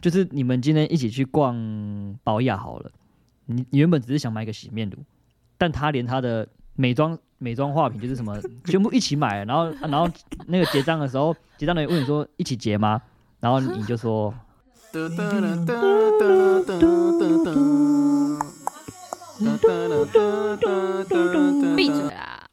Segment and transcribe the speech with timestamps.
[0.00, 1.56] 就是你们今天一起去逛
[2.22, 2.90] 宝雅好了，
[3.46, 4.96] 你你原本只是想买个洗面乳，
[5.56, 10.08] 但他连他的美妆美妆化品就是什么 全部一起买了，然后然后
[10.46, 13.02] 那个结账的时候，结账的人问你说一起结吗？
[13.40, 14.32] 然后你就说
[21.76, 22.46] 闭嘴啊！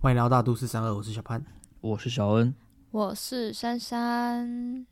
[0.00, 1.44] 欢迎来到大都市三二，我是小潘。
[1.80, 2.54] 我是小恩，
[2.90, 4.86] 我是珊珊。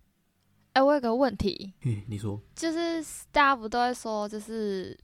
[0.74, 4.98] 哎、我有个问题，嗯，你说就是大家不都在说，就是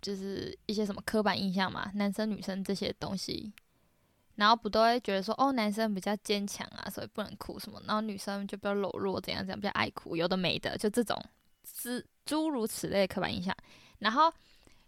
[0.00, 3.52] 就是一些什么刻板印象嘛，男生女生这些东西，
[4.36, 11.22] 然后不都会觉得说，哦，男生比较坚强啊，所以不能哭什么，然后女生就比较柔弱，怎样怎样，比较爱哭，有的没的，就这种
[11.62, 13.54] 之诸如此类的刻板印象。
[13.98, 14.32] 然后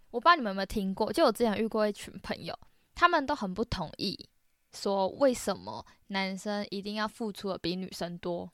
[0.09, 2.57] 我不知道你们有没有听过，就我之前遇过一群朋友，
[2.95, 4.27] 他们都很不同意，
[4.73, 8.51] 说为什么男生一定要付出的比女生多？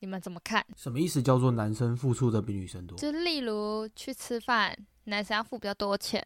[0.00, 0.66] 你们怎么看？
[0.76, 1.22] 什么意思？
[1.22, 2.98] 叫做男生付出的比女生多？
[2.98, 6.22] 就例如去吃饭，男生要付比较多钱，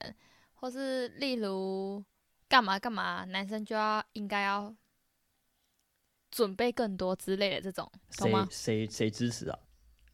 [0.54, 2.02] 或是例如
[2.48, 4.74] 干嘛干嘛，男生就要应该要
[6.30, 8.48] 准备更多之类的这种，懂吗？
[8.50, 9.58] 谁谁支持啊？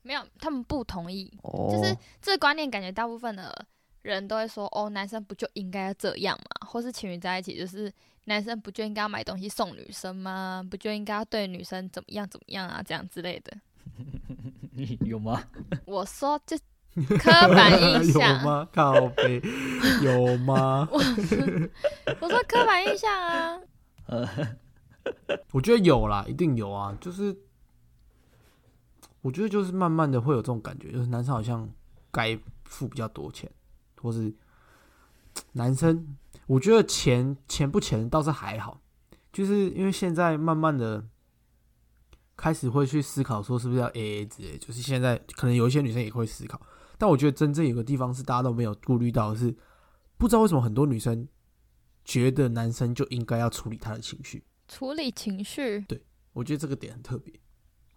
[0.02, 1.30] 没有，他们不同意。
[1.42, 3.66] 哦，就是这个观念，感觉大部分的
[4.00, 6.66] 人都会说，哦，男生不就应该要这样嘛？
[6.66, 7.92] 或是情侣在一起，就是
[8.30, 10.64] 男生不就应该要买东西送女生吗？
[10.70, 12.80] 不就应该要对女生怎么样怎么样啊？
[12.80, 13.56] 这样之类的。
[14.70, 15.42] 你有吗？
[15.84, 16.56] 我说这
[17.18, 18.68] 刻板印 有象，吗？
[18.72, 19.42] 靠背
[20.04, 20.88] 有吗？
[20.92, 23.58] 我说刻板印象啊。
[24.06, 24.28] 呃，
[25.50, 26.96] 我觉得有啦，一定有啊。
[27.00, 27.36] 就是
[29.22, 31.68] 我觉得就是慢慢的会有这种感觉，就是男生好像
[32.12, 33.50] 该付比较多钱，
[34.00, 34.32] 或是
[35.50, 36.16] 男生，
[36.50, 38.82] 我觉得钱钱不钱倒是还好，
[39.32, 41.06] 就是因为现在慢慢的
[42.36, 46.60] 开始会去思考说是不是要 A A 之类，就是现在可能有一些女生也会思考，
[46.98, 49.54] 但我觉得真正有个地方是大家都没有顾虑到的是，
[50.18, 51.28] 不知道为什么很多女生
[52.04, 57.32] 觉得男生就应该要处理他的情绪，处理情绪，对我觉得这个点很特别。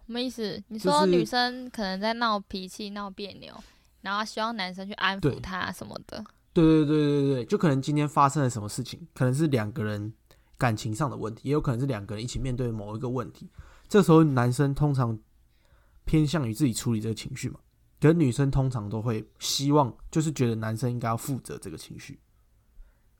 [0.06, 0.62] 什么意思？
[0.68, 3.52] 你说女生可能在闹脾气、闹别扭，
[4.02, 6.24] 然后希望男生去安抚她什么的。
[6.54, 10.14] 对对对对对，就可能今天发生了什么事情，可能是两个人
[10.56, 13.50] 感情上的问题，也有可能是两个人一起面对某一个问题。
[13.88, 15.18] 这时候男生通常
[16.04, 17.58] 偏向于自己处理这个情绪嘛，
[18.00, 22.18] 可是女生通常都会希望，就是觉得男生应该要负责这个情绪，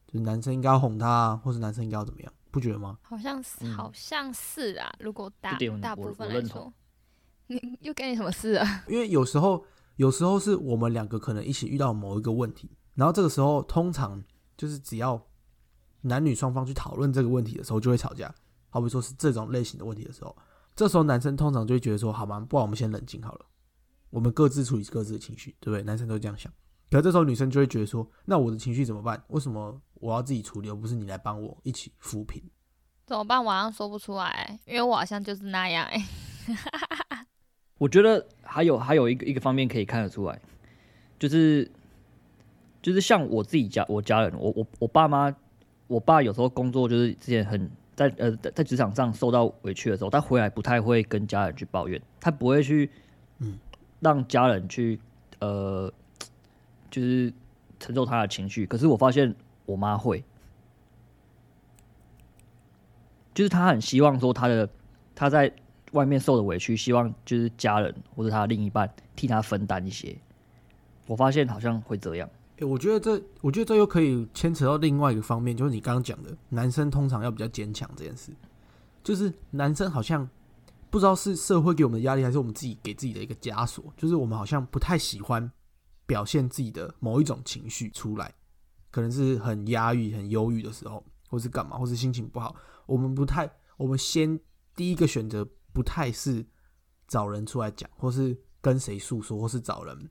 [0.06, 2.98] 就是男生应该要哄她啊，或是男生应该要怎么样，不觉得吗？
[3.02, 4.92] 好像是，嗯好像是啊。
[5.00, 6.72] 如果大大部分来说我认同，
[7.48, 8.84] 你又干你什么事啊？
[8.88, 9.64] 因为有时候，
[9.96, 14.22] 有时候是我们两个可能一起遇到某一个问题，然后这个时候通常
[14.56, 15.20] 就是只要
[16.02, 18.32] 男女双方去讨论这个问题的时候，就会吵架。
[18.70, 20.36] 好比说是这种类型的问题的时候，
[20.74, 22.40] 这时候男生通常就会觉得说，好吗？
[22.40, 23.46] 不然我们先冷静好了，
[24.10, 25.82] 我们各自处理各自的情绪，对不对？
[25.82, 26.52] 男生都这样想。
[26.90, 29.22] 可这时候女生就会觉得说，那我的情绪怎么办？
[29.28, 32.42] 为什么我要自己处理，而不是你来帮我一起扶贫？
[33.06, 33.44] 怎么办？
[33.44, 36.04] 我好像说不出来，因为我好像就是那样哎、
[37.78, 40.40] 我觉得还有还有一个一个方面可以看得出来，
[41.18, 41.70] 就是
[42.84, 45.34] 就是像我自己家我家人，我我我爸妈，
[45.86, 52.90] 我爸有时候工作就是之前很在呃在在职场上受到委屈的时候，他回来不太会跟家人去抱怨，他不会去
[53.38, 53.58] 嗯
[54.00, 55.00] 让家人去
[55.38, 55.90] 呃
[56.90, 57.32] 就是
[57.80, 59.34] 承受他的情绪，可是我发现
[59.64, 60.22] 我妈会，
[63.32, 64.68] 就是她很希望说他的
[65.14, 65.50] 他在
[65.92, 70.14] 外面受的委屈，希望就是家人或者他另一半替他分担一些。
[71.06, 72.28] 我发现好像会这样，
[72.58, 78.30] 欸，我觉得这，我觉得这又可以牵扯到另外一个方面，就是你刚刚讲的，男生通常要比较坚强这件事，
[79.02, 80.28] 就是男生好像
[80.88, 85.50] 不知道是社会给我们的压力，还是我们自己给自己的一个枷锁，就是我们好像不太喜欢
[86.06, 88.32] 表现自己的某一种情绪出来，
[88.92, 92.54] 可能是很压抑、很忧郁的时候，或是干嘛，或是心情不好，
[92.86, 94.38] 我们不太，我们先
[94.76, 96.46] 第一个选择不太是
[97.08, 100.08] 找人出来讲，或是跟谁诉说，或是找人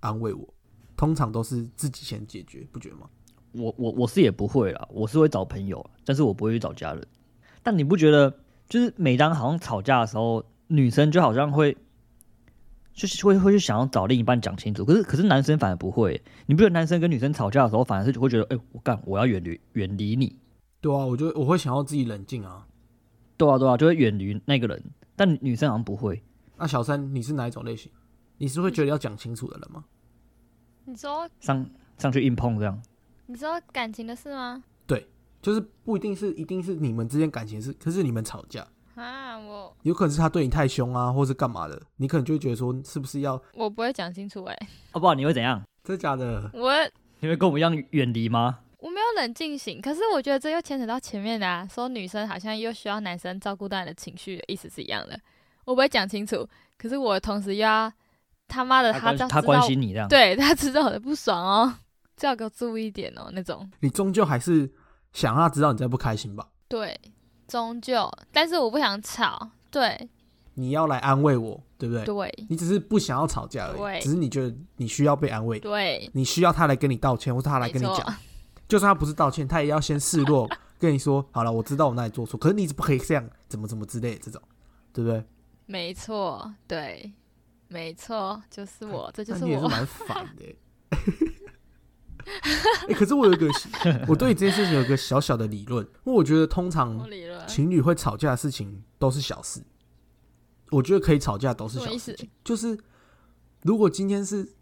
[0.00, 0.54] 安慰我。
[0.96, 3.08] 通常都是自己先解决，不觉得吗？
[3.52, 7.06] 我我我是也不会啦，我是会找朋友，但是我不会去找家人。
[7.62, 8.32] 但你不觉得，
[8.68, 11.76] 就是每当好像吵架的时候，女生就好像会，
[12.92, 16.20] 就是会会去想要找另一半讲清楚，可是可是男生反而不会。
[16.46, 20.38] 你不觉得男生跟女生吵架的时候，反而是会觉得，哎、我干，我要远离远离你，
[20.80, 22.66] 对啊，我觉得我会想要自己冷静啊。
[23.38, 24.82] 对啊对啊，就会远离那个人。
[25.14, 26.22] 但女生好像不会，
[26.58, 27.90] 那小三，你是哪一种类型？
[28.38, 29.84] 你是会觉得要讲清楚的人吗？
[30.86, 31.68] 你说上
[31.98, 32.80] 上去硬碰这样。
[33.26, 34.62] 你说感情的事吗？
[34.86, 35.06] 对
[35.42, 44.56] 就是不一定是一定是你们之间感情是，可是你们吵架，啊，我有可能是他对你太凶啊，或是干嘛的，你可能就会觉得说，是不是要我不会讲清楚哎、
[44.92, 45.14] 好不好？
[45.14, 45.60] 你会怎样？
[45.82, 46.50] 真的假的？
[46.54, 46.72] 我
[47.20, 48.60] 你会跟我们一样远离吗？
[48.78, 55.18] 我没有冷静型，可是我觉得这又牵扯到前面的啊，说女生好像又需要男生照顾到你的情绪的意思是一样的。
[55.64, 56.48] 我不会讲清楚，
[56.78, 57.92] 可是我同时又要
[58.48, 61.74] 他妈的他他关心你这样，对他知道我的不爽哦，
[62.16, 63.68] 就要给我注意一点哦那种。
[63.80, 64.70] 你终究还是
[65.12, 66.48] 想让他知道你在不开心吧？
[66.68, 66.98] 对，
[67.48, 69.50] 终究，但是我不想吵。
[69.70, 70.08] 对
[70.54, 72.04] 你要来安慰我，对不对？
[72.04, 78.14] 对你只是不想要吵架而已，对只是你觉得你需要被安慰，对，你需要他来跟你道歉，或是他来跟你讲。
[78.66, 80.48] 就算他不是道歉，他也要先示弱，
[80.78, 84.40] 跟你说好了，我知道我哪里做错，可是你不可以这样，怎么怎么之类的这种，
[84.92, 85.22] 对不对？
[85.66, 87.12] 没错，对，
[87.68, 89.46] 没错，就是我，这就是我。
[89.46, 90.56] 你也是蛮 烦的欸。
[92.88, 93.48] 欸可是我有一个，
[94.08, 97.08] 我对这件事情有一个小小的理论，因为我觉得通常
[97.46, 99.62] 情侣会吵架的事情都是小事，
[100.70, 102.28] 我觉得可以吵架都是小事情。
[102.42, 102.78] 就是
[103.62, 104.54] 如果今天是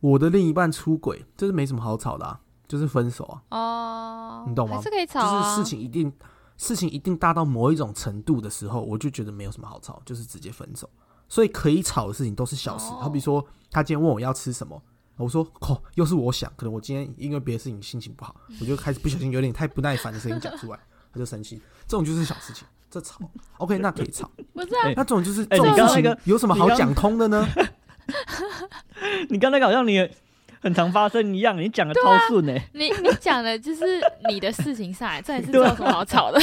[0.00, 3.42] 我的另一半出轨，这是没什么好吵的啊，就是分手啊。
[3.50, 5.56] 哦，你懂吗是可以吵就是啊。
[5.56, 6.12] 事情一定
[6.56, 10.88] 事情一定大到某一种程度的时候，我就觉得没有什么好吵，就是直接分手。
[11.28, 14.80] 所以可以吵的事情都是小事，哦好比说他今天问我要吃什么，
[15.16, 20.78] 我说哦，又是我想，可能我今天因为别的事情心情不好，我就开始不小心有点太不耐烦的声音讲出来，
[21.12, 21.60] 他就生气。
[21.86, 23.18] 这种就是小事情，这吵
[23.58, 24.30] OK，那可以吵。
[24.52, 27.46] 不是啊哎那这种就是哎这种事情你刚刚那个有什么好讲通的呢？
[29.28, 30.08] 你刚 才好像你
[30.60, 33.84] 很常发生一样，你讲的超顺欸呢、你你讲的就是
[34.28, 36.40] 你的事情上来，这也是对啊这有什么好吵的？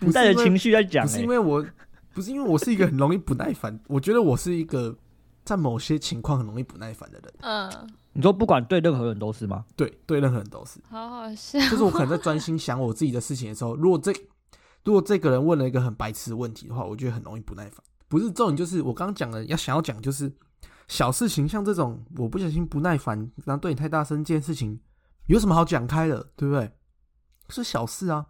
[0.00, 1.64] 你带着情绪在讲、不是欸，因为我，
[2.18, 4.98] 不是因为我是一个很容易不耐烦，我觉得我是一个
[5.44, 7.32] 在某些情况很容易不耐烦的人。
[7.42, 9.64] 嗯，你说不管对任何人都是吗？
[9.76, 10.80] 对，对任何人都是。
[10.90, 11.60] 好好笑。
[11.70, 14.12] 就是我可能在专心想我自己的事情的时候， 如果这
[14.82, 17.80] 如果这个人问了一个很白痴的问题的话，我觉得很容易不耐烦。
[18.08, 20.32] 不是重点，就是我刚刚讲的，要想要讲就是
[20.88, 24.80] 小事情，像这种我不小心不耐烦，然后对你太大声这件事情，
[25.26, 26.68] 有什么好讲开的，对不对？
[27.48, 28.26] 是小事啊，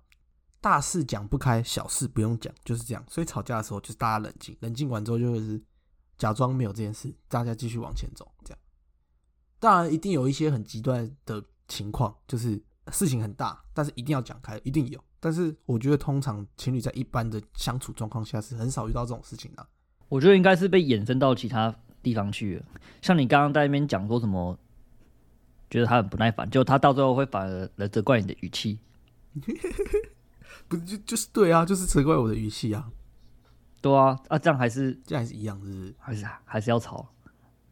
[0.61, 3.05] 大事讲不开，小事不用讲，就是这样。
[3.09, 5.61] 所以吵架的时候，就是大家冷静，冷静完之后就是
[6.17, 8.59] 假装没有这件事，大家继续往前走，这样。
[9.61, 12.61] 当然，一定有一些很极端的情况，就是
[12.93, 15.03] 事情很大，但是一定要讲开，一定有。
[15.21, 19.67] 但是我觉得，通常情侣在一般的相处状况下是很少遇到这种事情的。
[20.09, 22.65] 我觉得应该是被衍生到其他地方去了。
[23.03, 24.59] 像你刚刚在那边讲说什么，
[25.71, 28.79] 觉得他很不耐烦，就他到最后会反而来责怪你的语气。
[30.69, 32.91] 不就就是对啊，就是责怪我的语气啊，
[33.81, 35.95] 对啊，啊，这样还是这样还是一样，是不是？
[35.99, 37.09] 还是还是要吵，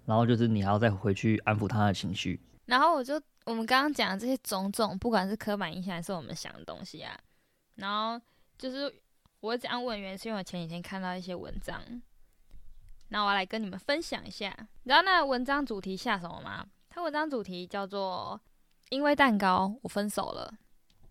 [0.05, 2.41] 然后就是你还要再回去安抚他的情绪。
[2.65, 7.17] 然后我就我们刚刚讲的这些种种，不管是刻板印象还是我们想的东西啊，
[7.75, 8.21] 然后
[8.59, 8.93] 就是
[9.41, 11.81] 我会这样问，原因是因为我前几天看到一些文章，
[13.09, 14.49] 那我要来跟你们分享一下。
[14.83, 16.67] 你知道那文章主题下什么吗？
[16.89, 18.41] 它文章主题叫做
[18.89, 20.53] “因为蛋糕我分手了”，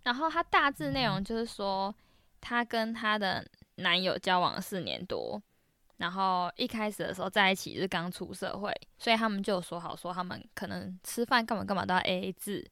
[0.05, 1.93] 然后她大致内容就是说，
[2.39, 5.41] 她跟她的男友交往了四年多，
[5.97, 12.65] 然后一开始的时候在一起是刚出社会，所以他们就有说好说他们可能吃饭干嘛干嘛都要 A A 制。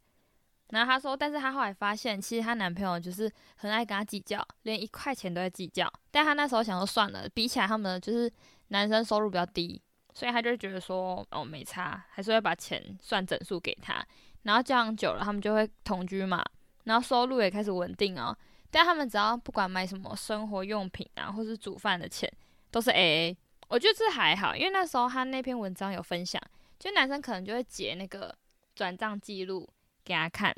[0.70, 5.92] 然后她说，但是她后来发现，其实她男朋友就是很爱跟她计较，连一块钱都会计较。
[6.10, 8.32] 但她那时候想说算了，比起来他们就是
[8.70, 9.82] 男生收入比较低，
[10.14, 14.04] 所以她就觉得说哦没差，还是会把钱算整数给他。
[14.44, 16.44] 然后交往久了，他们就会同居嘛，
[16.84, 18.36] 然后收入也开始稳定哦。
[18.72, 22.32] 但他们只要不管买什么生活用品啊，或是煮饭的钱，
[22.72, 23.38] 都是 A A。
[23.70, 26.42] 我觉得这还好，因为那时候他那篇文章有分享，
[26.80, 28.36] 就男生可能就会截那个
[28.75, 29.68] 转账记录
[30.04, 30.56] 给他看，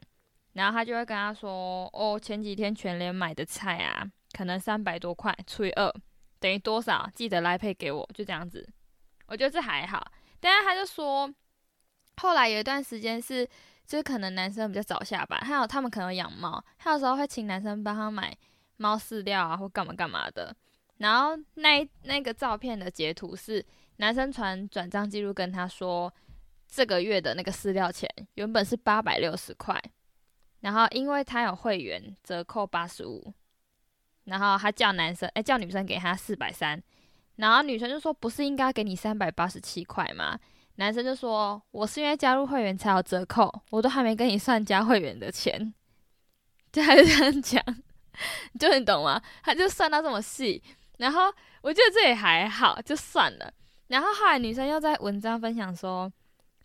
[0.54, 5.94] 然后他就会跟他说：“哦，前几天全联买的菜啊，可能三百多块除以二
[6.40, 7.10] 等于多少？
[7.14, 8.68] 记得来配给我。”就这样子，
[9.28, 10.06] 我觉得这还好。
[10.40, 11.30] 但是他就说，
[12.18, 13.48] 后来有一段时间是，
[13.86, 18.36] 就是可能男生比较早下班，还有他们可能养猫，他有时候会请男生帮他买
[18.78, 20.56] 猫饲料啊，或干嘛干嘛的。
[20.98, 23.64] 然后那那个照片的截图是
[23.98, 26.12] 男生传转账记录跟他说，
[26.68, 29.82] 这个月的那个饲料钱原本是八百六十块，
[30.62, 33.34] 然后因为他有会员折扣八十五，
[34.24, 36.82] 然后他叫男生哎、叫女生给他四百三，
[37.36, 40.40] 然后女生就说不是应该给你三百八十七块吗？
[40.76, 45.74] 男生就说我是因为加入会员才有折扣，我都还没跟你算加会员的钱，
[46.72, 47.64] 就还是这样讲，
[48.60, 49.22] 就你懂吗？
[49.44, 50.62] 他就算到这么细，
[50.98, 53.54] 然后我觉得这也还好，就算了。
[53.88, 56.12] 然后后来女生又在文章分享说，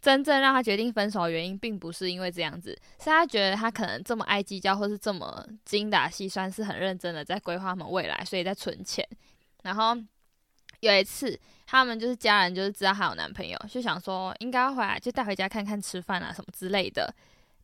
[0.00, 9.06] 真正让他决定分手的原因，并不是因为这样子，是他觉得他可能这么爱计较，或是这么精打细算，是很认真的在规划他们未来，所以在存钱。
[9.62, 9.94] 然后
[10.80, 17.14] 有一次，他们就是家人就是知道她有男朋友，就想说应该要回来就带回家看看吃饭啊什么之类的。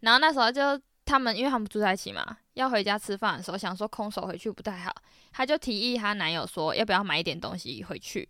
[0.00, 4.94] 然后那时候就他们因为他们住在一起嘛，要回家吃饭的时候，想说空手回去不太好，
[5.32, 8.28] 她就提议她男友说要不要买一点东西回去。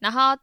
[0.00, 0.36] 然后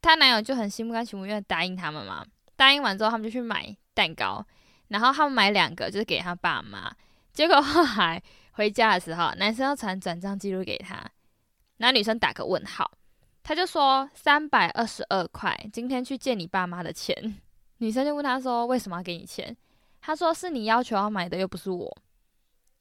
[0.00, 2.24] 她男友就很心不甘情不愿答应他们嘛。
[2.56, 4.44] 答应完之后，他们就去买蛋糕，
[4.88, 6.94] 然后他们买两个就是给他爸妈。
[7.32, 11.04] 结果后来回家的时候，男生要传转账记录给他。
[11.78, 12.88] 那女生打个问号，
[13.44, 17.36] 他就说三百二十二块，今天去借你爸妈的钱。
[17.78, 19.54] 女生就问他说为什么要给你钱？
[20.00, 21.94] 他说是你要求要买的，又不是我。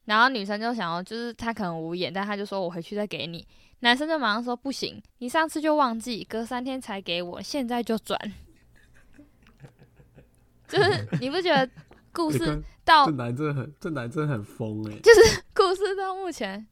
[0.05, 3.45] 然后女生就想要，就是他可能无言，但他就说我回去再给你。
[3.79, 8.17] 男生就马上说不行，你上次就忘记，隔三天才给我，现在就转。
[10.65, 11.69] 就是你不觉得
[12.13, 16.65] 故事到这男真的很，这男真的很疯哎、就是故事到目前，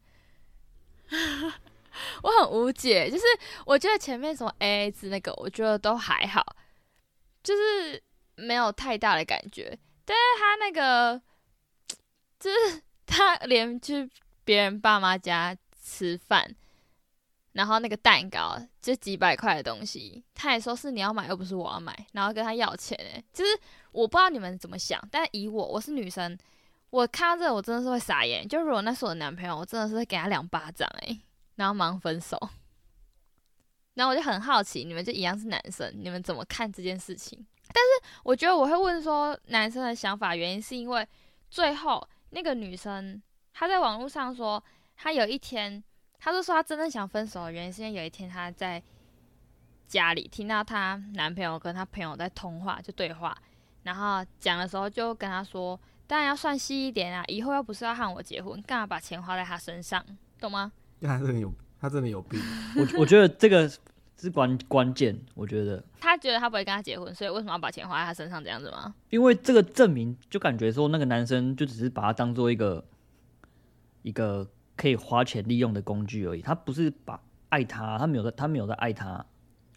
[2.23, 3.09] 我很无解。
[3.09, 3.23] 就是
[3.65, 6.43] 我觉得前面什么 A A 制那个，我觉得都还好，
[7.43, 8.01] 就是
[8.35, 9.77] 没有太大的感觉。
[10.05, 11.21] 但是他那个，
[12.39, 14.09] 就是 他连去
[14.43, 16.55] 别人爸妈家吃饭，
[17.53, 23.51] 然后那个蛋糕就几百块的东西，他也说是你要买，又不是我要买，然后跟他要钱诶、就是
[23.91, 26.37] 我不知道你们怎么想，但以我我是女生，
[26.89, 28.47] 我看到这我真的是会傻眼。
[28.47, 31.21] 就如果那是我的男朋友，我真的是会给他两巴掌诶、
[31.61, 32.35] 然后忙分手。
[33.93, 37.45] 然后我就很好奇，你们就一样是男生，你们怎么看这件事情？
[37.67, 41.07] 但是我觉得我会问说男生的想法，原因是因为
[41.51, 43.21] 最后那个女生
[43.53, 44.61] 她在网络上说，
[44.95, 45.83] 她有一天，
[46.17, 48.81] 她就说她真正想分手的原因是因为有一天她在
[49.87, 53.37] 家里听到她男朋友跟她朋友在通话，就对话，
[53.83, 60.03] 然后讲的时候就跟她说，当然要算细一点啊，以后又不是要和我结婚，干嘛把钱花在他身上，
[60.39, 60.71] 懂吗？
[61.07, 62.39] 他真的有，他真的有病。
[62.77, 63.69] 我我觉得这个
[64.17, 68.93] 是关关键，我觉得，他觉得他不会跟他结婚，所以为什么要把钱花在他身上这样子吗？
[69.09, 72.85] 因为这个证明就感觉说那个男生就只是把他当做一个
[74.03, 79.25] 一个可以花钱利用的工具而已，他不是把爱他，他没有在，他没有在爱他，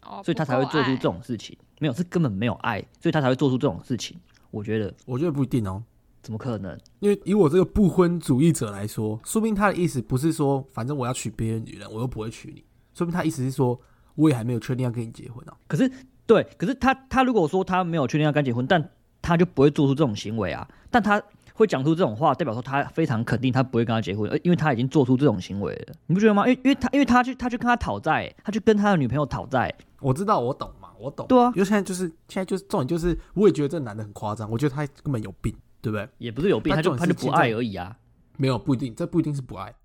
[0.03, 1.57] 哦，所以他才会做出这种事情。
[1.79, 4.17] 没有，是根本没有爱，所以他才会做出这种事情。
[4.51, 5.83] 我觉得我觉得不一定哦，
[6.25, 6.75] 怎么可能？
[7.01, 12.65] 因为以我这个不婚主义者来说，说不定他的意思不是说，反正我要娶别的女人，我又不会娶你，
[12.95, 13.79] 说不定他意思是说，
[14.15, 15.55] 我也还没有确定要跟你结婚啊。
[15.67, 15.87] 可是
[16.25, 18.89] 对，可是他他如果说他没有确定要跟他结婚，但
[19.21, 20.67] 他就不会做出这种行为啊。
[20.89, 21.21] 但他
[21.53, 26.47] 会讲出这种话，代表说他非常肯定他不会跟他结婚，呃因为他已经做出这种行为了，你不觉得吗？
[26.47, 31.27] 因为因为他因为他去他去跟他讨债，他去跟他的女朋友讨债，我知道，我懂嘛，我懂。
[31.27, 35.55] 对啊因为现在就是现在就是重点就是，我也觉得这男的很夸张，我觉得他根本有病，
[35.85, 36.09] 对不对？
[36.17, 37.95] 也不是有病，他他就他就不爱而已啊。
[38.37, 39.75] 没有，不一定，这不一定是不爱，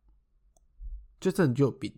[1.20, 1.92] 就这人就有病。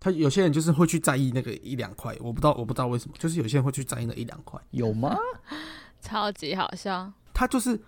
[0.00, 5.14] 他有些人就是会去在意那个一两块，我不知道，我不知道为什么，就是有些人会去在意那一两块，有吗？
[6.00, 7.12] 超级好笑。
[7.34, 7.78] 他就是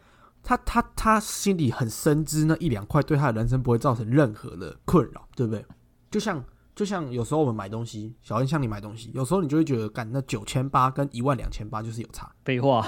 [0.42, 5.64] 他他他心里很深知那一两块对他的人生不会造成任何的困扰，对不对？
[6.10, 6.44] 就像
[6.74, 12.86] 就像有时候我们买东西，小恩向你买东西，有时候你就会觉得，干那九千八跟一万两千八就是有差，废话，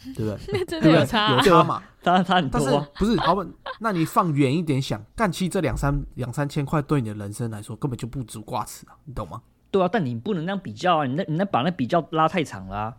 [0.16, 0.92] 对不对？
[0.92, 1.82] 有差啊、有差嘛？
[2.02, 3.46] 当然他很但是不是好吧？
[3.80, 9.42] 那你放远一点想，干期这两三两三千块对你的人生来说根本就不足挂齿啊，你懂吗？
[9.70, 12.96] 对啊，但你不能那样比较啊，你那你那把那比较拉太长了、啊。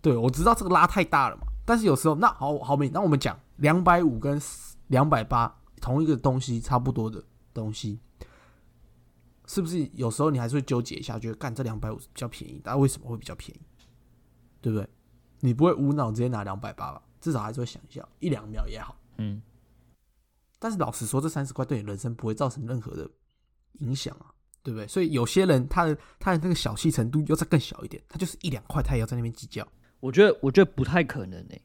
[0.00, 4.40] 对，我知道这个拉太大了嘛，但是有时候那好好比，那我们讲两百五跟
[4.86, 7.98] 两百八同一个东西差不多的东西，
[9.46, 13.60] 是不是有时候你还是会纠结一下，觉得干这两百五比较便宜，但为什么会比较便宜？
[14.60, 14.88] 对不对？
[15.40, 17.02] 你不会无脑直接拿两百八吧？
[17.20, 18.96] 至少还是会想一下，一两秒也好。
[19.16, 19.42] 嗯，
[20.58, 23.08] 但是老实说，这三十块对你人生不会造成任何的
[23.80, 24.30] 影响啊，
[24.62, 24.86] 对不对？
[24.86, 29.66] 所以有些人他的他的那个小气程度又再更小一点，他就是一两块，他也要在那边计较。
[30.00, 31.62] 我觉得我觉得不太可能诶、欸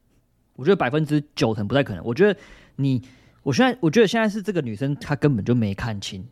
[0.56, 2.04] 我觉得百分之九成不太可能。
[2.04, 2.40] 我觉得
[2.76, 3.02] 你，
[3.42, 6.24] 我现在我觉得现在是这个女生她根本就没看清，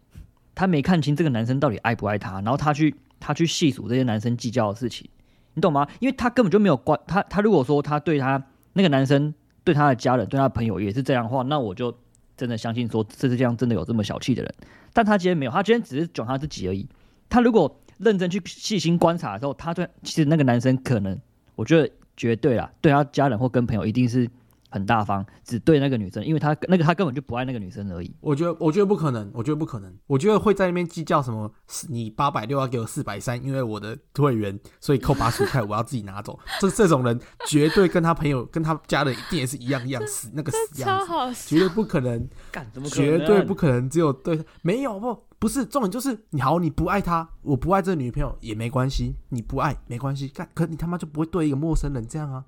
[0.54, 5.10] 她没看清这个男生到底爱不爱她，然后她去她去细数这些男生计较的事情，
[5.54, 5.86] 你懂吗？
[6.00, 8.42] 因为他根本就没有关他，他如果说他对他
[8.72, 9.32] 那个男生
[9.64, 11.94] 对他的家人对他的朋友也是这样的话，那我就
[12.36, 14.54] 真的相信说这世界上真的有这么小气的人。
[14.92, 16.88] 但他今天没有，他今天只是讲他自己而已。
[17.28, 21.18] 他如果认真去细心观察的时候，他对其实那个男生可能，
[21.54, 24.28] 我觉得绝对啦，对他家人或跟朋友一定是
[24.72, 28.12] 很大方，只对那个女生，因为他那个他根本就不爱那个女生而已。
[28.20, 31.52] 我觉得，我觉得不可能，我觉得不可能，我觉得会在那边计较什么？
[31.88, 36.38] 你八百六要给我四百三，因为我的会员，所以扣八十五块，我要自己拿走。
[36.58, 43.04] 这这种人绝对跟他朋友、跟他家人一定也是一样一样死那个死样子，绝对不可能，干怎么可能？
[43.04, 52.44] 绝对不可能，只有对没有不不是重点就是你好，你不爱他，我不爱这个女朋友也没关系，你不爱没关系，干可你他妈就不会对一个陌生人这样啊，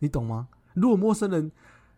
[0.00, 0.48] 你懂吗？
[0.76, 1.50] 如果陌生人，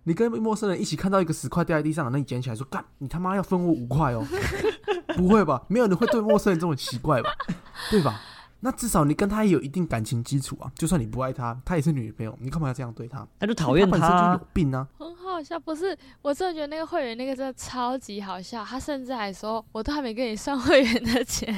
[0.05, 4.25] 你跟陌生人一起看到一个十块掉在地上，那你捡起来说干，你他妈要分我五块哦？
[5.17, 5.63] 不会吧？
[5.69, 7.31] 没有人会对陌生人这么奇怪吧？
[7.91, 8.21] 对吧？
[8.61, 10.71] 那至少你跟他也有一定感情基础啊。
[10.75, 13.27] 就算你不爱他，他也是女朋友，你干嘛要这样对他？
[13.39, 14.87] 他就讨厌他本身就有，病啊！
[14.99, 15.97] 很好笑，不是？
[16.23, 21.55] 我真的觉得那个会员那个真的超级好笑，他甚至还说，我都还没跟你算会员的钱。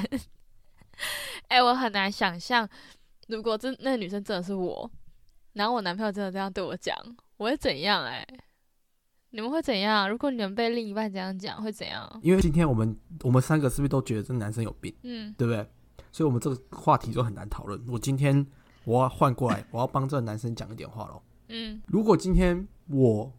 [1.47, 2.67] 哎、我很难想象，
[3.27, 4.89] 如果真那个女生真的是我，
[5.53, 6.95] 然后我男朋友真的这样对我讲，
[7.37, 8.25] 我会怎样、哎，
[9.31, 10.09] 你们会怎样？
[10.09, 12.19] 如果你们被另一半这样讲，会怎样？
[12.23, 15.67] 因为今天我们我们三个是不是都觉得这男生有病，嗯，对不对？
[16.11, 17.81] 所以我们这个话题就很难讨论。
[17.87, 18.45] 我今天
[18.83, 21.21] 我要换过来，我要帮这个男生讲一点话喽。
[21.49, 23.31] 嗯，如果今天我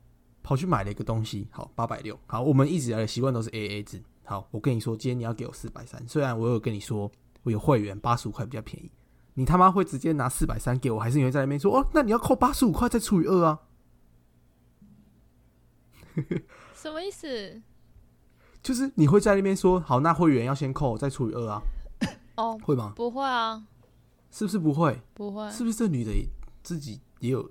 [0.42, 4.02] 跑去买了一个东西，好八百六，好，我们一直以来的习惯都是 A A 制。
[4.24, 7.10] 好，我跟你说，今天你要给我四百三，虽然我有跟你说
[7.42, 8.90] 我有会员八十五块比较便宜，
[9.34, 13.60] 你他妈会直接拿四百三给我，还是你会在那边说哦，那你要扣八十五块再除以二啊？
[16.74, 17.62] 什么意思？
[18.62, 21.62] 就是你会在那边说好，那会员要先扣再除以二啊？
[22.36, 22.92] 哦，会吗？
[22.94, 23.64] 不会啊，
[24.30, 25.00] 是不是不会？
[25.14, 25.50] 不会。
[25.50, 26.12] 是不是这女的
[26.62, 27.50] 自己也有，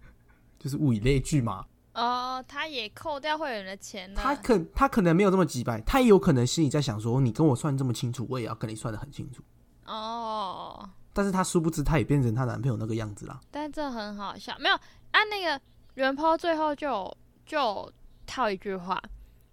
[0.58, 1.64] 就是物以类聚嘛？
[1.94, 4.20] 哦，他也扣掉会员的钱了。
[4.20, 9.42] 他可他可能没有这么急白，他也有可能心里在想说，你跟我算这么清楚，我也要跟你算的很清楚。
[9.86, 13.40] 哦，但是她殊不知，她也变成她男朋友那个样子啦。
[13.50, 14.78] 但这很好笑，没有
[15.10, 15.60] 按那个
[15.94, 17.92] 原 po 最后就就有
[18.26, 19.02] 套一句话，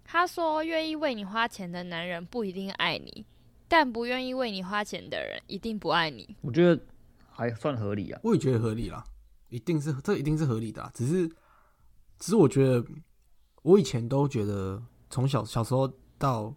[0.04, 3.26] 他说愿意为你花钱的男人不一定爱你，
[3.68, 6.36] 但不愿意为你花钱的人一定不爱你。
[6.40, 6.82] 我觉得
[7.30, 8.20] 还算合理啊。
[8.24, 9.04] 我也觉得合理啦，
[9.48, 10.90] 一定是这一定是合理的啦。
[10.94, 11.28] 只是，
[12.18, 12.84] 只是我觉得，
[13.62, 16.54] 我以前都觉得，从小小时候到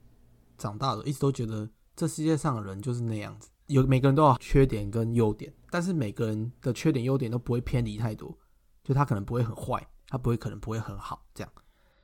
[0.57, 8.37] 长大的，一直都觉得这世界上的人就是那样子，有每个人都有缺点跟优点，但是每个人的缺点优点都不会偏离太多，
[8.83, 11.51] 就他可能不会很坏，他不会可能不会很好这样。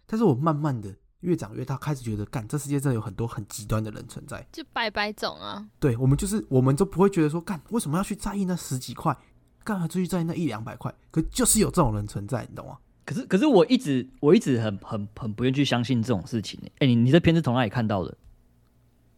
[0.05, 4.45] 但是我慢慢的越长越大，开始觉得，干这世界真的有很多很极端的人存在。
[4.51, 9.15] 就百百种啊，对我们就是，我们都不会觉得说，干为什么要去在意那十几块，
[9.63, 10.93] 干嘛去在意那一两百块？
[11.11, 12.77] 可就是有这种人存在，你懂吗？
[13.05, 16.71] 可是可是我一直我一直很很很不愿意去相信这种事情、欸。
[16.79, 18.15] 哎、你你这片子从哪里看到的？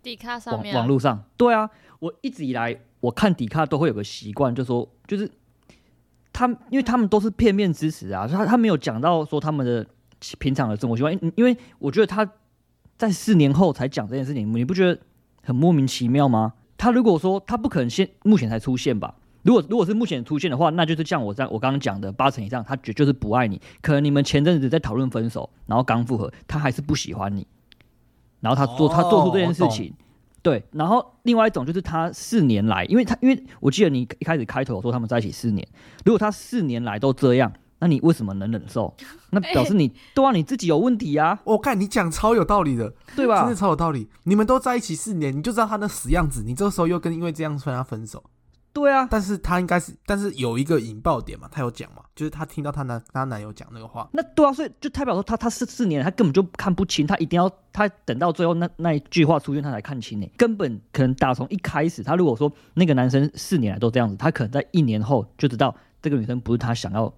[0.02, 1.24] 迪卡上网面、网络上？
[1.38, 5.30] 对啊，我一直以来我看迪卡都会有个习惯，就说就是
[6.34, 9.86] 他，因为他们都是片面之词啊，他他没有讲到说他们的
[10.40, 12.30] 平常的生活习惯，因为我觉得他
[12.98, 15.00] 在四年后才讲这件事情，你不觉得
[15.44, 16.54] 很莫名其妙吗？
[16.78, 19.16] 他如果说他不可能现目前才出现吧？
[19.44, 23.60] 如果如果是目前出现的话，那就是像我在我刚刚讲的八成以上，他绝就是不爱你。
[23.82, 27.48] 可能你们前阵子在讨论分手，然后刚复合，他还是不喜欢你，
[28.42, 29.94] 然后他做、他做出这件事情，
[30.42, 30.62] 对。
[30.72, 35.66] 然后另外一种就是他四年来，因为他因为我记得你一开始开头有说他们在一起四年，
[36.04, 38.94] 如果他四年来都这样，那你为什么能忍受？
[39.32, 43.56] 那表示你对啊，你自己有问题啊，我、看你讲超有道理的，对吧真的？
[43.56, 44.08] 超有道理。
[44.24, 48.24] 你们都在一起四年，你就知道他那死样子，你这时候又跟因为这样跟他分手，
[48.74, 60.32] 对啊，但是他应该是，但是有一个引爆点嘛，他有讲嘛，就是他听到他男他男友讲那个话，那对啊，所以就代表说他他是四年，他根本就看不清，他一定要他等到最后那那一句话出现，他才看清呢。
[60.38, 67.14] 根本可能打从一开始，他如果说那个男生四年来都这样子，他可能在一年后就知道这个女生不是他想要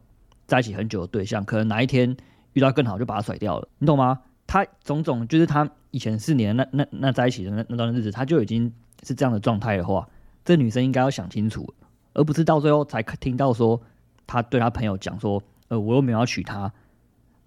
[0.47, 2.17] 在一起很久的对象，可能哪一天
[2.53, 4.19] 遇到更好就把他甩掉了，你懂吗？
[4.47, 8.71] 他种种就是他以前四年那那那在一起的那那段日子，他就已经
[9.03, 10.07] 是这样的状态的话，
[10.45, 11.71] 这女生应该要想清楚，
[12.13, 13.81] 而不是到最后才听到说
[14.27, 16.71] 他对他朋友讲说，呃，我又没有要娶她，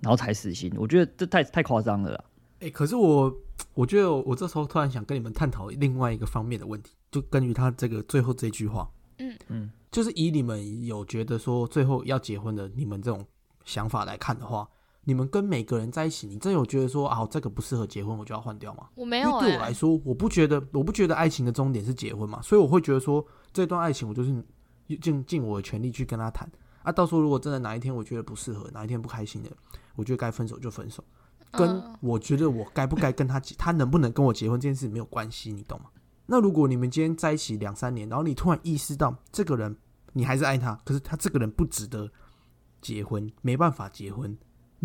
[0.01, 0.73] 然后才死心。
[0.77, 2.25] 我觉得这太太夸张了啦。
[2.61, 3.35] 哎、可是我
[3.75, 13.25] 我觉得我这时候突然想跟你们探讨另外一个方面的问题，就根据他这个最后这句话，嗯嗯，就是以你们有觉得说最后要结婚的你们这种
[13.65, 14.69] 想法来看的话，
[15.09, 18.89] 你们跟每个人在一起，你真有觉得说啊这个不适合结婚，我就要换掉吗？
[18.97, 24.45] 我没有哎、因为对我来说，我不觉得，我不觉得爱情的终点是结婚嘛，所以我会觉得说，这段爱情我就是
[25.01, 26.51] 尽尽我的全力去跟他谈
[26.83, 26.91] 啊。
[26.91, 29.51] 到时候如果真的哪一天我觉得不适合，哪一天不开心的，
[29.95, 31.05] 我觉得该分手就分手，
[31.53, 35.91] 跟嗯我觉得我该不该跟他结，他能不能跟我结婚这件事没有关系，你懂吗？
[36.27, 39.77] 那如果你们今天在一起两三年，然后你突然意识到这个人
[40.15, 42.11] 你还是爱他，可是他这个人不值得
[42.81, 44.37] 结婚，没办法结婚，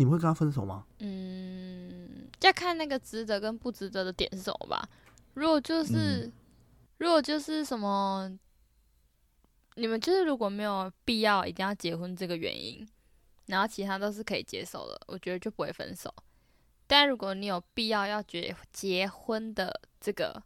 [0.02, 0.84] 你们会跟他分手吗？
[0.98, 4.88] 嗯，要看那个值得跟不值得的点是什么吧。
[5.34, 6.28] 如果就是，
[6.98, 8.28] 如果就是什么，
[9.76, 12.84] 你们就是如果没有必要一定要结婚这个原因，
[13.46, 16.12] 然后其他都是可以接受的，我觉得就不会分手。
[16.88, 20.42] 但如果你有必要要结结婚的这个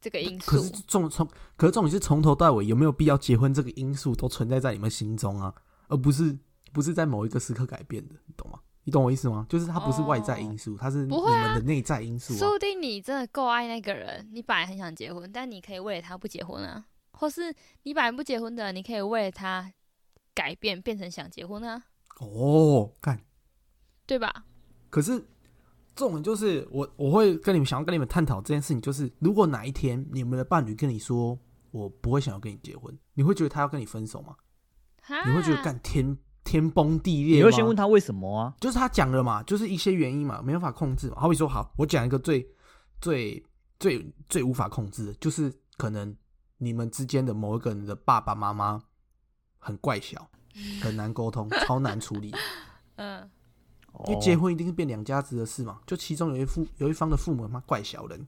[0.00, 5.52] 这个因素可是，重从，可是重点是从头到尾有没有必要结婚这个因素都存在在你们心中啊，
[5.88, 6.38] 而不是
[6.72, 8.60] 不是在某一个时刻改变的，你懂吗？
[8.84, 9.44] 你懂我意思吗？
[9.48, 12.38] 就是它不是外在因素，它是你们的内在因素啊。
[12.38, 19.70] 说不定你真的够爱那个人，你本来很想结婚，但你可以为了他不结婚啊，或是你本来不结婚的人，你可以为了他
[20.34, 21.82] 改变，变成想结婚啊，
[22.20, 23.20] 哦，干，
[24.06, 24.46] 对吧？
[24.88, 25.22] 可是
[25.94, 31.38] 重点就是我我会跟你们想要跟你们探讨这件事情，就是如果哪一天你们的伴侣跟你说
[31.70, 34.34] 我不会想要跟你结婚，你会觉得他要跟你分手吗？
[35.26, 37.36] 你会觉得干天天崩地裂？
[37.36, 38.54] 你会先问他为什么啊？
[38.60, 41.16] 就是他讲了嘛，就是一些原因嘛，没办法控制嘛。
[41.18, 42.46] 好比说，好，我讲一个最
[43.00, 43.42] 最
[43.78, 46.16] 最最无法控制的，就是可能
[46.58, 48.80] 你们之间的某一个人的爸爸妈妈
[49.58, 50.28] 很怪小，
[50.82, 52.34] 很难沟通，超难处理。
[52.96, 53.30] 嗯，
[54.06, 58.26] 因为结哦婚一定是变两家子的事嘛，就其中有一父有一方的父母他妈怪小人，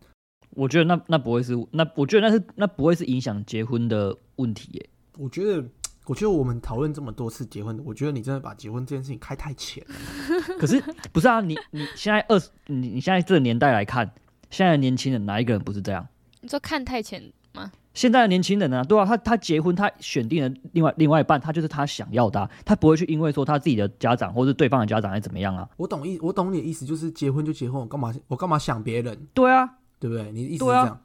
[0.51, 4.91] 我觉得那那不会是那，我觉得那是那不会是影响结婚的问题耶。
[5.17, 5.67] 我觉得。
[6.13, 9.95] 我觉得我们讨论这么多次结婚，我觉得你真的把结婚这件事情开太浅了。
[10.61, 10.79] 可是
[11.11, 11.41] 不是啊？
[11.41, 14.13] 你你现在二十，你你现在这个年代来看，
[14.51, 16.07] 现在的年轻人哪一个人不是这样？
[16.43, 17.73] 你说看太浅吗？
[17.95, 25.67] 现在的年轻人呢、对啊，他他结婚，他选定了另外另外一半，他就是他想要的啊、他不会去因为说他自己的家长或是对方的家长还怎么样啊？
[25.79, 29.29] 我懂意，我懂你的意思，就是结婚就结婚，我干嘛我干嘛想别人？
[29.33, 29.67] 对啊，
[29.99, 30.31] 对不对？
[30.31, 31.01] 你的意思是这样。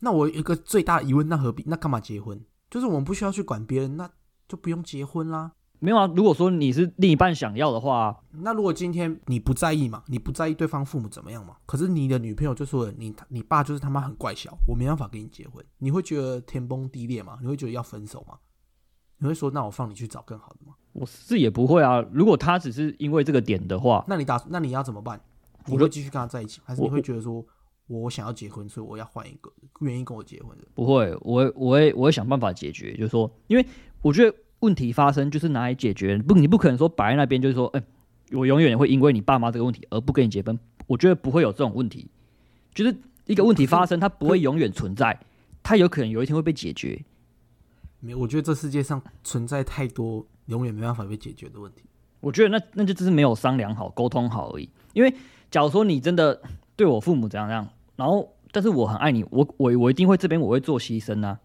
[0.00, 1.62] 那我有一个最大的疑问，那何必？
[1.66, 2.40] 那干嘛结婚？
[2.74, 4.10] 就是我们不需要去管别人，那
[4.48, 5.52] 就不用结婚啦。
[5.78, 6.10] 没有啊。
[6.16, 17.38] 如果说你是另一半想要的话，那如果今天你不在意嘛，你不在意对方父母怎么样嘛，可是你的女朋友就说你你爸就是他妈很怪小，我没办法跟你结婚，你会觉得天崩地裂吗？
[17.40, 18.38] 你会觉得要分手吗？
[19.18, 20.74] 你会说那我放你去找更好的吗？
[20.94, 22.04] 我是也不会啊。
[22.10, 25.20] 如果他只是因为这个点的话，那你打那你要怎么办？
[25.66, 27.46] 你会继续跟他在一起，还是你会觉得说
[27.86, 30.64] 我想要结婚，所以我要换一个愿意跟我结婚的？
[30.74, 33.66] 不会，我我会我会想办法解决，就是说，因为
[34.00, 37.82] 我觉得问题发生就是拿来解决，不你不可能说摆在那边就是说，哎、
[38.32, 42.08] 我永远会因为你爸妈这个问题而不跟你结婚，我觉得不会有这种问题，
[42.74, 45.20] 就是一个问题发生，它不会永远存在，
[45.62, 47.04] 它有可能有一天会被解决。
[48.00, 51.82] 没有，我觉得这世界上存在太多永远没办法被解决的问题。
[52.20, 54.68] 我觉得那那就只是没有商量好、沟通好而已。
[54.94, 55.14] 因为
[55.50, 56.40] 假如说你真的
[56.76, 61.38] 对我父母怎样怎样，然后但是我很爱你，我我我一定会这边我会做牺牲啊。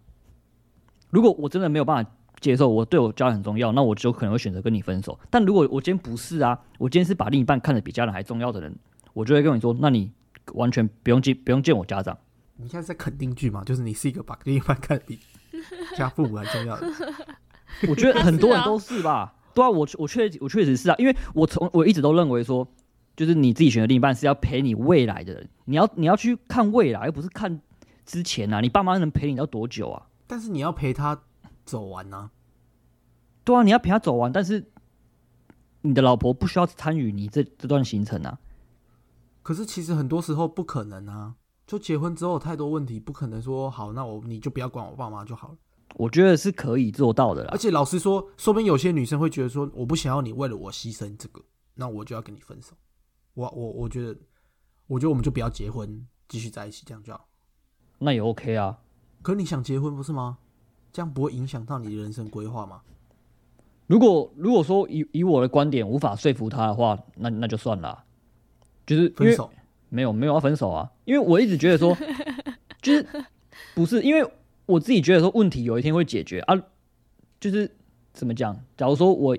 [1.10, 5.20] 如果我真的没有办法接受，我对我家人很重要，那我就可能会选择跟你分手。
[5.30, 8.76] 但如果我今天不是啊，我今天是把另一半看得比家人还重要的人，
[9.13, 10.12] 我就会跟你说，那你
[10.54, 12.18] 完全不用见不用见我家长。
[12.56, 13.63] 你现在是在肯定句嘛？
[13.63, 15.20] 就是你是一个把另一半看得比
[15.96, 16.88] 家父母还重要的。
[17.88, 19.34] 我觉得很多人都是吧？
[19.54, 22.68] 对啊，我我确我确实是啊，因为我从我一直都认为说，
[23.20, 27.60] 就是你自己选的另一半是要陪你未来的人，你要你要去看未来，而不是看
[28.06, 28.62] 之前啊。
[28.62, 30.08] 你爸妈能陪你到多久啊？
[30.26, 31.22] 但是你要陪他
[31.66, 32.32] 走完啊。
[33.44, 34.72] 对啊，你要陪他走完，但是
[35.82, 38.40] 你的老婆不需要参与你这这段行程啊。
[39.44, 41.36] 可是其实很多时候不可能啊。
[41.68, 45.58] 就结婚之后太多问题，不可能说好，那我你就不要管我爸妈就好了。
[45.96, 47.58] 我觉得是可以做到的啦而。
[47.58, 51.42] 且老实说，说不定有些女生会觉得说，我不想要你为了我牺牲这个，
[51.76, 52.78] 那我就要跟你分手。
[53.39, 54.17] 我我我觉得，
[54.88, 57.30] 我觉得我们就不要结婚，继续在一起，这样就好。
[57.99, 58.80] 那也 OK 啊。
[59.21, 60.39] 可你想结婚不是吗？
[60.91, 62.82] 这样不会影响到你的人生规划吗？
[63.88, 68.06] 如果如果说以以我的观点无法说服他的话，那那就算了啊。
[68.86, 69.49] 就是分手，
[69.88, 71.95] 没有没有要分手啊，因为我一直觉得说，
[72.82, 73.08] 就是
[73.73, 74.30] 不是因为
[74.65, 76.56] 我自己觉得说问题有一天会解决啊，
[77.39, 77.71] 就是
[78.12, 78.60] 怎么讲？
[78.75, 79.38] 假如说我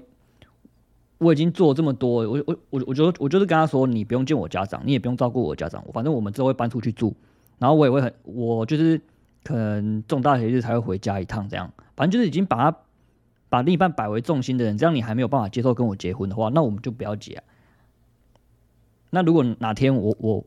[1.20, 7.14] 我已经做了这么多，我我我我就我就是跟他说，你不用见我家长，你也不用照顾我家长，反正我们之后会搬出去住，
[7.58, 8.98] 然后我也会很我就是
[9.44, 12.78] 可能重大节日才会回家一趟，这样，反正就是已经把他
[13.50, 17.44] 把另一半摆为重心的人，这样你还没有办法接受跟我结婚的话，那我们就不要结啊。
[19.10, 20.44] 那如果哪天我我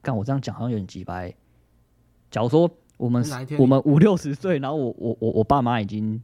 [0.00, 1.34] 干我这样讲好像有点急掰。
[2.30, 3.24] 假如说我们
[3.58, 6.22] 我们五六十岁，然后我我我我爸妈已经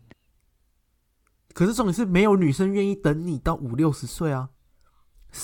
[1.52, 4.50] 可是重点是没有女生愿意等你到五六十岁啊。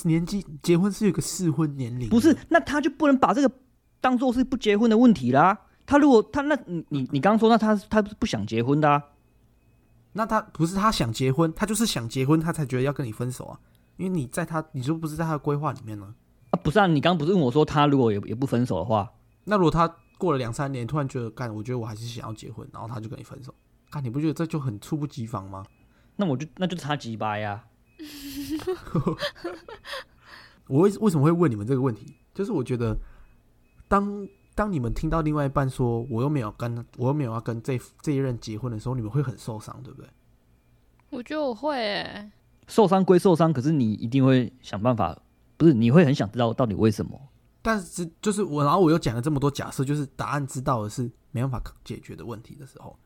[0.05, 3.55] 年纪结婚是有一个适婚年龄，不是，那他就不能把这个
[4.01, 5.57] 当做是不结婚的问题啦。
[5.87, 9.03] 他如果他那你你你刚刚说那他他是不想结婚的啊？
[10.15, 13.61] 那他不是他想结婚，他就是想结婚，他才觉得要跟你分手啊。
[13.97, 16.15] 因为你在他，你就不是在他的规划里面呢？
[16.51, 19.09] 啊，不是啊，你刚刚不是问我说他如果也也不分手的话，
[19.45, 19.87] 那如果他
[20.19, 23.55] 过了两三年，突然觉得干，我觉得我还是想要结婚，然后他就跟你分手，
[23.91, 25.65] 干，你不觉得这就很猝不及防吗？
[26.17, 27.65] 那我就那就差几百呀。
[30.69, 32.17] 我为为什么会问你们这个问题？
[32.35, 32.97] 就是我觉得，
[33.89, 40.11] 当当你们听到另外一半说我又没有跟我又没有要跟这这一任结婚的时候，你们会很受伤，对不对？
[41.11, 42.31] 我觉得我会诶，
[42.67, 45.17] 受伤归受伤，可是你一定会想办法，
[45.57, 47.29] 不是你会很想知道到底为什么。
[47.63, 52.99] 但是就是我，然后我又讲了这么多假设，就是答案知道的是没办法解决的问题的时候，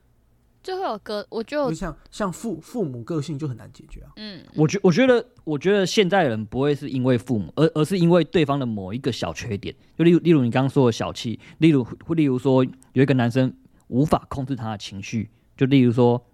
[0.62, 4.12] 就会有个，我觉得我就像像父父母个性就很难解决啊。
[4.16, 13.54] 嗯，我觉我觉得我觉得现在人不会是因为父母，而而是因为对方的某一个小缺点，就例如例如你刚刚说的小气，例如例如说有一个男生
[13.88, 16.26] 无法控制他的情绪，就例如说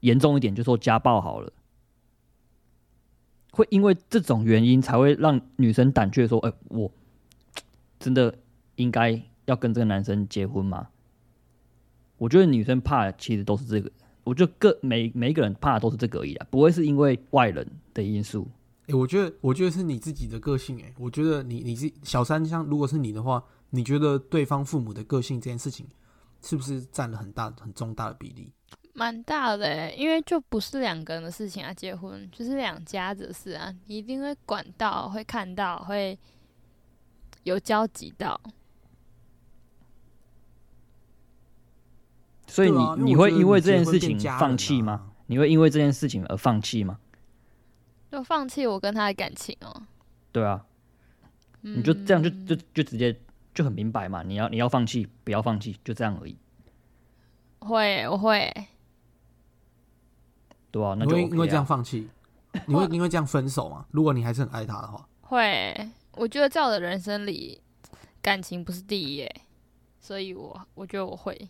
[0.00, 1.52] 严重一点就说家暴好了。
[3.52, 6.90] 会因为这种原因才会让女生胆怯，说：“哎、我
[7.98, 8.32] 真的
[8.76, 10.86] 应该要跟这个男生结婚吗？”
[12.20, 13.90] 我觉得女生怕的其实都是这个，
[14.24, 18.46] 我觉得各每每一个人怕的都是这个而已啦，不会是因为外人的因素。
[18.88, 25.86] 诶，我觉得我觉得是你自己的个性诶，我觉得你你是小三，像如果是你的话，你觉得对方父母的个性这件事情
[26.42, 28.52] 是不是占了很大很重大的比例？
[28.92, 36.18] 蛮大的诶，因为就不是两个人的事情啊，结婚就是两家子的事啊，你一定会管到，会看到，会
[37.44, 38.38] 有交集到。
[42.60, 44.92] 所以你、啊你会因为这件事情放弃吗？
[44.92, 45.06] 啊？
[45.26, 46.98] 你会因为这件事情而放弃吗？
[48.12, 49.82] 就放弃我跟他的感情哦、
[50.32, 50.62] 对啊，
[51.62, 53.18] 你你就这样就就就直接
[53.54, 56.36] 就很明白嘛，你要你要放弃，不要放弃，就这样而已，
[57.60, 58.52] 会，我会，
[60.70, 61.66] 对啊，那就、你会 OK 因为这样啊。
[61.66, 62.08] 放弃？
[62.66, 63.86] 你会因为这样分手吗？
[63.92, 65.88] 如果你还是很爱他的话，会。
[66.16, 67.62] 我觉得在我的人生里，
[68.20, 69.42] 感情不是第一耶，
[70.00, 71.48] 所以我我觉得我会。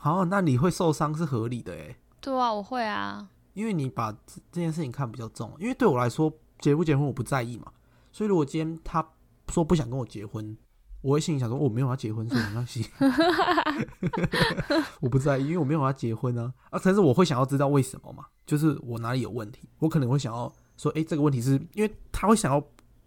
[0.00, 3.28] 好，那你会受伤是合理的诶，对啊，我会啊。
[3.54, 5.52] 因为你把这这件事情看比较重。
[5.58, 7.72] 因为对我来说，结不结婚我不在意嘛，
[8.12, 9.04] 所以如果今天他
[9.48, 10.56] 说不想跟我结婚，
[11.02, 12.88] 我会心里想说我没有要结婚，所以没关系，
[15.00, 16.80] 我不在意，因为我没有要结婚啊啊！
[16.82, 22.64] 但是我会想要知道为什么嘛，就是我哪里有问题，我可能会想要说，诶，这个问题是因为他会想要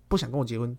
[0.09, 0.77] 不想跟我结婚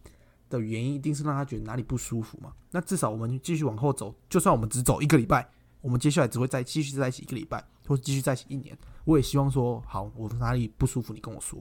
[0.50, 2.52] 的原因，一定是让他觉得哪里不舒服嘛。
[2.72, 5.48] 那至少我们继续往后走，就算我们只走一个礼拜，
[5.82, 8.74] 我们接下来只会再继续在一起一个礼拜，或者继续在一起一年。
[9.04, 11.58] 我也希望说，好，我哪里不舒服，你跟我说，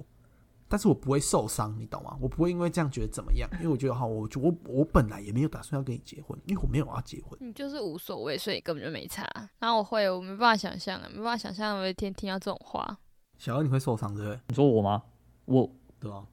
[0.69, 2.15] 但是我不会受伤，你懂吗？
[2.21, 7.38] 我不会因为这样觉得怎么样，因为我觉得哈，我就我我本来也没有打算要跟你结婚，因为我没有要结婚。
[7.41, 9.27] 你就是无所谓，所以根本就没差。
[9.60, 12.99] 然后我会，我没办法想象啊，没办法想象我有一天听到这种话。
[13.38, 14.39] 小二你会受伤对不对？
[14.49, 15.01] 你说我吗？
[15.45, 15.67] 我
[15.99, 16.23] 对吧？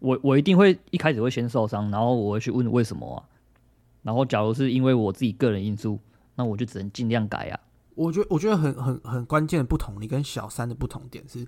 [0.00, 3.22] 我我一定会一开始会先受伤，然后我会去问为什么啊。
[4.02, 5.98] 然后假如是因为我自己个人因素，
[6.36, 7.58] 那我就只能尽量改啊。
[7.96, 11.44] 我觉得我觉得很很很关键的不同，你跟小三的不同点是，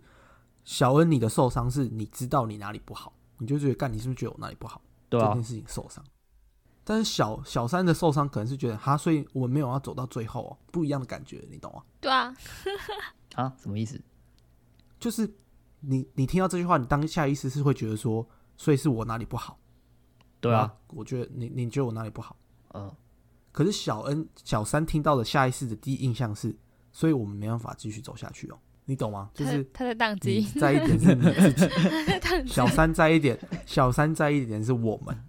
[0.65, 4.83] 小恩你的受伤是你知道你哪里不好，你就觉得干你是不是觉得我哪里不好？
[5.09, 6.05] 对啊这件，事情受伤。
[6.85, 11.83] 但是小小三的受伤可能是觉得哈，所以我们没有要走到最后哦，不一样的感觉，你懂吗？
[12.01, 12.35] 对啊，
[13.37, 14.01] 啊，什么意思？
[14.99, 15.31] 就是
[15.81, 19.59] 你你听到这句话，你当下意思是会觉得说，所以是我哪里不好？
[20.41, 22.35] 对啊，，我觉得你你觉得我哪里不好？
[22.73, 22.91] 嗯，
[23.59, 26.57] 可是小恩小三听到的下意识的第一印象是，
[26.93, 29.29] 所以我们没办法继续走下去哦，你懂吗？
[29.35, 32.47] 就是他他在宕你机，在一点是。
[32.47, 35.25] 小三在一点，小三在一点是我们，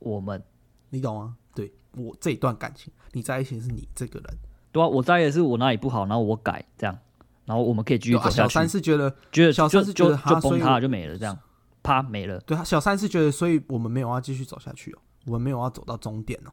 [0.00, 0.44] 我们。
[0.90, 1.34] 你懂吗？
[1.54, 4.36] 对我这一段感情，你在一起是你这个人，
[4.70, 6.98] 对啊，我在意的是我哪里不好，然后我改这样，
[7.46, 8.36] 然后我们可以继续走下去。
[8.36, 11.38] 小三是觉得，觉得小三是觉得就崩塌了就没了，这样。
[11.82, 16.52] 啪没了，对他小三是觉得，所以我们没有要继续走下去哦，我们没有要走到终点哦，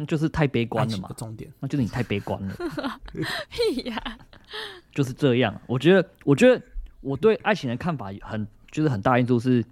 [0.00, 1.52] 那就是太悲观了嘛情的，终点。
[1.60, 2.54] 那就是你太悲观了，
[3.50, 4.18] 屁呀！
[4.94, 5.60] 就是这样。
[5.66, 6.62] 我觉得，我觉得
[7.00, 9.64] 我对爱情的看法很，就是很大因素是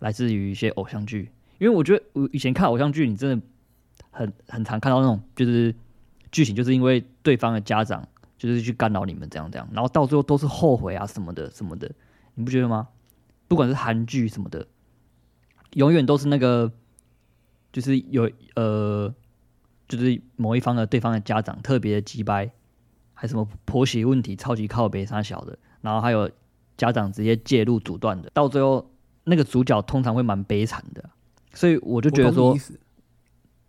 [0.00, 3.46] 来自于一些偶像剧，因为我觉得我以前看偶像剧，你真的
[4.10, 5.74] 很很常看到那种就是
[6.32, 11.90] 剧情，就是因为对方的家长就是去干扰你们这样这样，然后到最后都是后悔啊什么的什么的，
[12.34, 12.88] 你不觉得吗？
[13.46, 14.66] 不管是韩剧什么的，
[15.74, 16.70] 永远都是那个
[17.72, 19.14] 就是有呃，
[19.88, 22.50] 就是某一方的对方的家长特别的鸡掰，
[23.14, 26.30] 还什么婆媳问题超级靠北啥小的，然后还有
[26.76, 28.90] 家长直接介入阻断的，到最后
[29.24, 31.10] 那个主角通常会蛮悲惨的，
[31.54, 32.56] 所以我就觉得说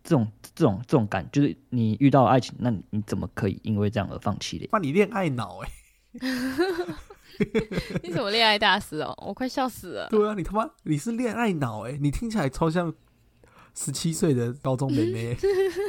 [0.04, 4.70] 这种这种这种感，就是你遇到爱情，那你你怎么可以因为这样而放弃嘞？
[4.72, 5.70] 那你恋爱脑哎、
[8.04, 9.14] 你怎么恋爱大师哦？
[9.26, 10.08] 我快笑死了。
[10.10, 12.94] 对啊，你他妈你是恋爱脑哎、你听起来超像
[13.82, 15.38] 十七岁的高中妹妹、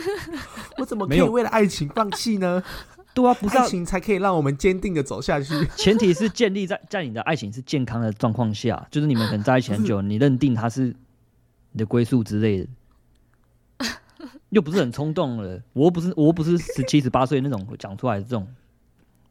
[0.78, 2.62] 我怎么可没有以为了爱情放弃呢？
[3.12, 5.52] 对啊，不是、情才可以让我们坚定的走下去。
[5.76, 10.94] 前提是建立在在你的爱情是健康的状况下，就是你们可能在一起很久，你认定他是
[11.72, 12.68] 你的归宿之类的，
[14.50, 15.60] 又不是很冲动了。
[15.72, 18.46] 我又不是我又不是十七十八岁那种讲出来的这种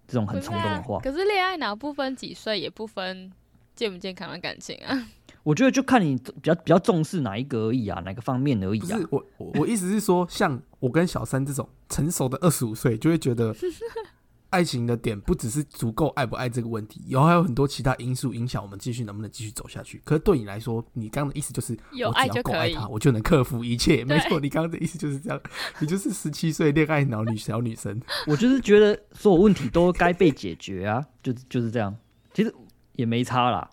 [0.05, 0.99] 这种很冲动的话。
[0.99, 3.31] 可是恋爱脑不分几岁，也不分
[3.73, 5.07] 健不健康的感情啊。
[5.49, 8.99] 我觉得就看你比较比较重视哪一个而已啊，哪个方面而已啊。
[9.09, 13.51] 我我我意思是说，像我跟小三这种成熟的二十五岁，就会觉得
[14.51, 19.99] 爱情的点不只是足够爱不爱这个问题，然后还有很多其他因素影响我们继续能不能继续走下去。
[20.05, 24.05] 可是对你来说，你刚刚的意思就是有我只要爱就够爱他，我就能克服一切。
[24.05, 25.41] 没 错，你刚刚的意思就是这样，
[25.79, 27.99] 你就是十七岁恋爱脑女小女生。
[28.27, 31.95] 我就是觉得所有问题都该被解决啊，就就是这样。
[32.35, 32.53] 其实
[32.93, 33.67] 也没差啦，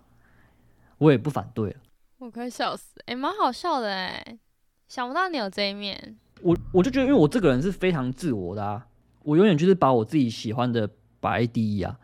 [0.97, 1.81] 我也不反对啊。
[2.17, 4.39] 我快笑死，哎、蛮好笑的哎，
[4.87, 6.17] 想不到你有这一面。
[6.41, 8.87] 我我就觉得，因为我这个人是非常自我的啊，
[9.23, 11.99] 我永远就是把我自己喜欢的摆在第一啊，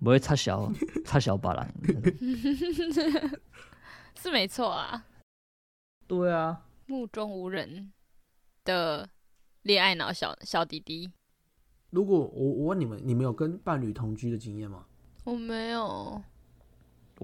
[0.00, 0.70] 不会插小
[1.04, 1.66] 插小把啦。
[4.20, 5.06] 是没错啊，
[6.06, 7.92] 对啊，目中无人
[8.64, 9.08] 的
[9.62, 11.10] 恋爱脑小小弟弟，
[11.90, 14.84] 如果我我问你们，你们有跟伴侣同居的经验吗？
[15.24, 16.22] 我没有。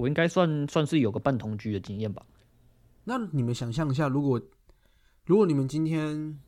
[0.00, 2.24] 我应该算算是有个半同居的经验吧。
[3.04, 4.40] 那你们想象一下，如果
[5.26, 6.38] 如果你们今天，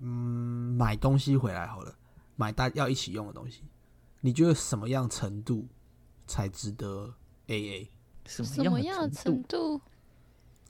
[0.00, 1.96] 嗯，买东西回来好了，
[2.36, 3.62] 买大要一起用的东西，
[4.20, 5.66] 你觉得什么样程度
[6.26, 7.14] 才值得
[7.46, 7.90] A A？
[8.26, 9.80] 什么样的什么样的程度？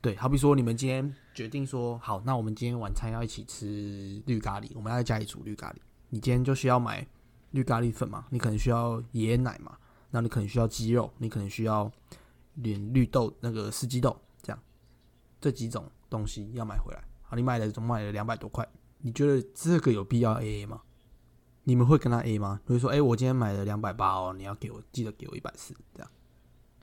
[0.01, 5.77] 对，好比说你们今天决定说，好，那我们今天晚餐要一起吃绿咖喱，我们要在家里煮绿咖喱。
[6.11, 7.07] 你今天就需要买
[7.53, 9.79] 绿咖喱粉嘛，你可能需要椰椰奶嘛，
[10.15, 11.91] 那你可能需要鸡肉，你可能需要
[12.55, 14.63] 连绿豆那个四季豆这样，
[15.41, 17.03] 这几种东西要买回来。
[17.23, 18.65] 好，你买了总买了两百多块，
[18.99, 20.83] 你觉得这个有必要 A A 吗？
[21.65, 22.61] 你们会跟他 A 吗？
[22.65, 26.09] 比如说，哎、我今天买了两百八哦，你要给我记得给我一百四这样。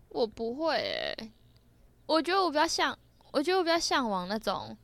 [0.10, 1.32] 我不会诶、
[2.08, 3.00] 我觉得我比较向，
[3.32, 4.78] 我觉得我比较向往那种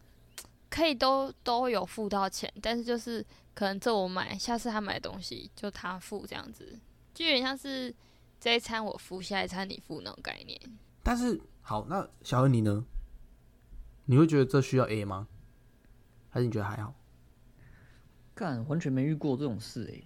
[0.69, 6.79] 可以都都有付到钱，但是就是可能这我买，下次他买的东西就他付这样子，
[7.13, 7.93] 就有点像是
[8.39, 10.59] 这一餐我付，下一餐你付那种概念。
[11.03, 12.85] 但是好，那小恩你呢？
[14.05, 15.27] 你会觉得这需要 A 吗？
[16.29, 16.93] 还是你觉得还好？
[18.35, 20.01] 干，完全没遇过这种事哎、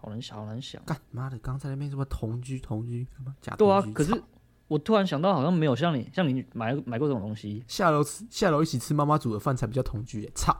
[0.00, 0.82] 好难想，好难想。
[0.84, 4.20] 干妈的，刚才那边什么同居同居，什么假对啊，可是
[4.66, 7.64] 我突然想到，好像没有像你像你买买过这种东西。
[7.68, 10.52] 下楼吃下楼一起吃妈妈煮的饭才比较同居耶，操！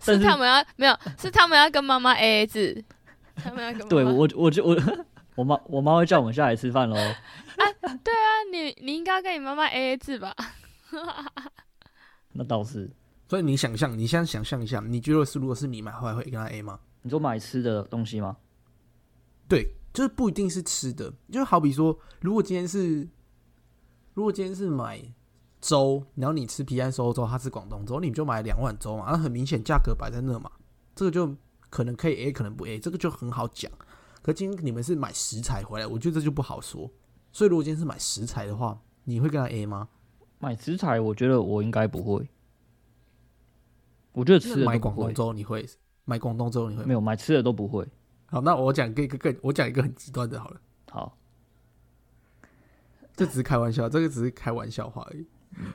[0.00, 2.84] 是 是他们要没有，是他们要跟妈妈 A A 制，
[3.46, 4.76] 他们要跟妈妈对我我就我
[5.36, 6.96] 我妈我妈会叫我们下来吃饭喽。
[6.96, 7.14] 啊，
[8.02, 10.34] 对啊你你应该要跟你妈妈 A A 制吧？
[12.32, 12.90] 那倒是，
[13.28, 16.78] 所以你想象，你现在想象一下，你觉得是如果是你买回来会跟他 A 吗？
[17.02, 18.36] 你说买吃的东西吗？
[19.48, 23.08] 对，就是不一定是吃的，就好比说，如果今天是，
[24.14, 25.00] 如果今天是买
[25.60, 30.50] 粥，然后你吃皮蛋瘦肉粥，他吃广东粥，你就买两碗粥嘛，那很明显价格摆在那嘛，
[30.94, 31.34] 这个就
[31.76, 33.70] 可能可以 A，可能不 A，这个就很好讲。
[34.22, 36.90] 可今天你们是买食材回来，我觉得这就不好说。
[37.30, 39.86] 所以如果今天是买食材的话，你会跟他 A 吗？
[40.38, 42.26] 买食材，我觉得我应该不会。
[44.12, 45.68] 我觉得吃的都不会，广东粥你会？
[46.06, 46.84] 买广东粥你会？
[46.86, 47.86] 没有买吃的都不会。
[48.24, 50.60] 好，那我讲一个更，我讲一个很极端的好了。
[50.90, 51.18] 好，
[53.14, 55.26] 这只是开玩笑，这个只是开玩笑话而已。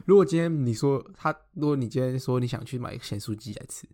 [0.07, 3.87] 如果今天你说他，如果你今天说你想去买咸酥鸡来吃，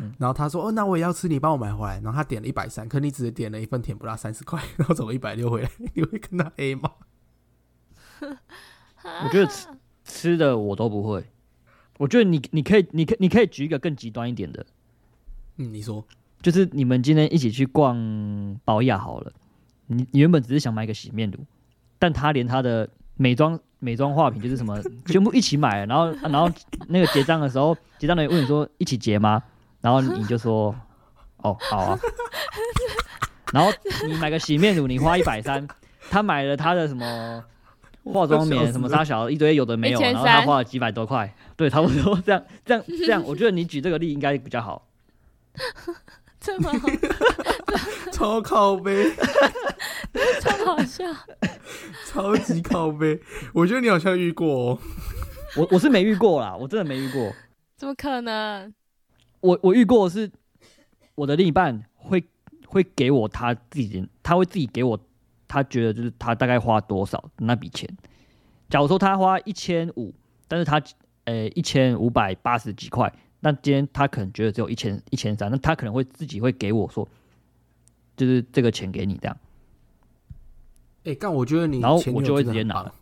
[0.00, 1.94] 嗯然后他说哦，那我也要吃，你帮我买回来。
[2.00, 6.90] 然后他点了一百三，可你只点了一份甜不辣三十块， 然后走个一百六回来，你会跟他 A 吗？
[8.20, 9.66] 我觉得吃
[10.04, 11.24] 吃的我都不会。
[11.98, 14.64] 我觉得你你可以你可你可以举一个更极端一点的，
[15.56, 16.04] 嗯，你说
[16.40, 17.96] 就是你们今天一起去逛
[18.64, 19.32] 宝雅好了，
[19.86, 21.38] 你你原本只是想买个洗面乳，
[21.98, 26.48] 但他连他的美妆美妆化品就是什么全部一起买了，然后啊然后
[26.86, 29.42] 那个结账的时候，结账的人问你说一起结吗？
[29.88, 30.74] 然后你就说
[31.38, 31.98] 哦好啊，
[33.52, 33.72] 然后
[34.06, 35.66] 你买个洗面乳你花一百三，
[36.10, 37.42] 他买了他的什么
[38.04, 44.86] 化妆棉什么大小一堆有的没有，然后他花了几百多块，对，差不多这样这样这样，我觉得你举这个例应该比较好。
[46.38, 46.88] 这么好，
[48.12, 49.10] 超靠背，
[50.40, 51.04] 超好笑。
[52.06, 53.20] 超级靠背。
[53.52, 54.78] 我觉得你好像遇过哦。
[55.56, 57.32] 我我是没遇过啦，我真的没遇过。
[57.76, 58.72] 怎么可能？
[59.40, 60.30] 我我遇过的是
[61.14, 62.24] 我的另一半会
[62.66, 64.98] 会给我他自己，他会自己给我，
[65.46, 67.88] 他觉得就是他大概花多少那笔钱。
[68.68, 70.14] 假如说他花一千五，
[70.46, 70.82] 但是他
[71.24, 77.08] 呃一千五百八十几块，那今天他可能觉得只有一千一千三，那他可能会自己会给我说，
[78.16, 79.36] 就是这个钱给你这样，
[81.04, 82.92] 哎、但，我觉得你然后我就会直接拿了，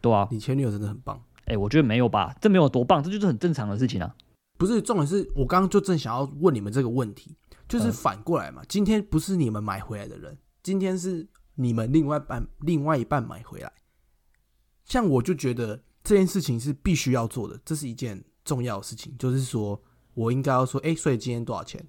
[0.00, 1.20] 对啊，你前女友真的很棒。
[1.46, 4.14] 哎、我觉得没有吧，这没有多棒，这就是很正常的事情啊。
[4.60, 7.34] 不是重点是我刚刚就正想要问你们这个问题，
[7.66, 13.72] 就是嗯反过来嘛，今天不是你们买回来的人，今天是你们另外一半另外一半买回来。
[14.84, 19.82] 像我就觉得这件事情是必须要做的，这是一件重要的事情，就是说
[20.12, 21.82] 我应该要说，哎、所以今天多少钱？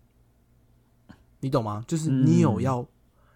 [1.41, 1.83] 你懂吗？
[1.85, 2.89] 就是你有嗯要、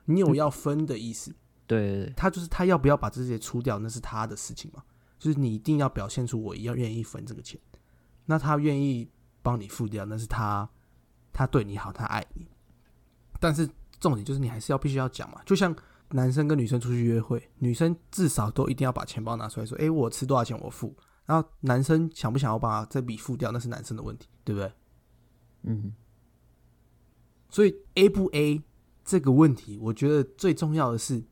[0.06, 1.36] 你有要分的意思，
[1.68, 4.82] 对，他就是他要不要把这些出掉，那是他的事情嘛。
[5.20, 7.60] 就是你一定要表现出我要愿意分这个钱，
[8.26, 9.10] 那他愿意
[9.46, 10.68] 帮你付掉，那是他
[11.32, 12.48] 他对你好，他爱你。
[13.40, 13.70] 但是
[14.00, 15.76] 重点就是你还是要必须要讲嘛，就像
[16.10, 20.98] 男生跟女生出去约会，女生至少都一定要把钱包拿出来说，诶，我吃多少钱我付。
[21.26, 24.72] 然后男生想不想要把这笔付掉，那是男生的问题，对不对？
[25.64, 25.94] 嗯，
[27.50, 28.64] 所以 A 不 A
[29.04, 31.24] 这个问题，我觉得最重要的是，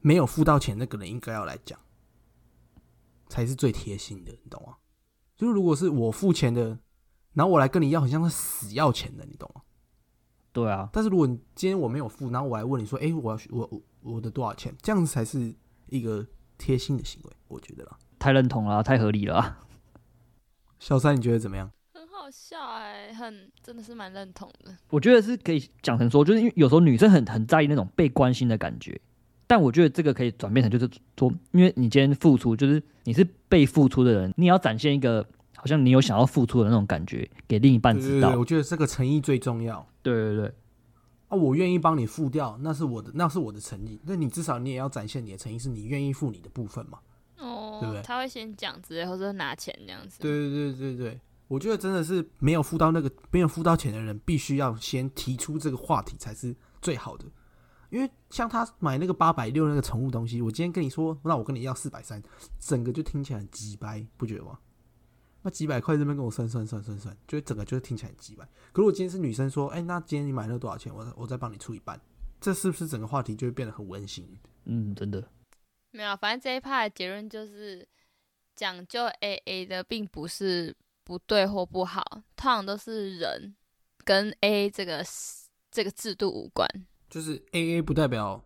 [0.00, 1.78] 没有付到钱那个人应该要来讲，
[3.28, 4.76] 才是最贴心的，你懂吗？
[5.36, 6.78] 就是如果是我付钱的，
[7.34, 9.62] 然后我来跟你要，很像是死要钱的，你懂吗？
[10.52, 14.74] 对啊，但是如果你今天我没有付，然后我来问你说，哎、我要我我我的多少钱？
[14.82, 15.54] 这样子才是
[15.88, 16.26] 一个
[16.58, 17.96] 贴心的行为，我觉得啦。
[18.18, 19.60] 太认同了啊、太合理了啊、
[20.78, 21.70] 小三，你觉得怎么样？
[21.94, 24.76] 很好笑哎、很真的是蛮认同的。
[24.90, 29.00] 我觉得是可以讲成说，就是因为有时候女生很很在意那种被关心的感觉，
[29.46, 35.26] 但我觉得这个可以转变成就是说，因为你今天付出，就是你是被付出的人，你也要展现一个
[35.62, 38.36] 好像你有想要付出的那种感觉给另一半知道对对对，。
[38.36, 39.86] 我觉得这个诚意最重要。
[40.02, 40.46] 对对对，
[41.28, 44.00] 啊，我愿意帮你付掉，那是我的，那是我的诚意。
[44.04, 46.98] 那你至少你也要展现你的诚意，是你愿意付你的部分嘛？
[47.38, 50.18] 哦，对不对他会先讲之类，或者拿钱这样子。
[50.18, 57.24] 对对对对对，我觉得真的是没有付到那个没有付到钱的人，必须要先提出这个话题才是最好的。
[57.90, 62.20] 因为像他买那个八百六那个宠物东西，我今天跟你说，那我跟你要四百三，
[62.58, 64.58] 整个就听起来很鸡掰，不觉得吗？
[65.42, 68.44] 那几百块这边跟我算算算算算，就整个就是听起来很鸡掰。
[68.72, 70.94] 可如果今天是女生说，哎、那今天你买了多少钱？
[70.94, 72.00] 我我再帮你出一半，
[72.40, 74.38] 这是不是整个话题就会变得很温馨？
[74.64, 75.28] 嗯，真的，
[75.90, 77.86] 没有，反正这一趴的结论就是，
[78.54, 82.04] 讲究 A A 的并不是不对或不好，
[82.36, 83.56] 通常都是人
[84.04, 85.04] 跟 A A 这个
[85.70, 86.68] 这个制度无关。
[87.10, 88.44] 就是 A A 不代表